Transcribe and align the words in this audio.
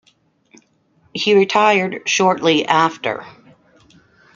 He 1.13 1.35
retired 1.35 2.09
shortly 2.09 2.65
after. 2.65 3.23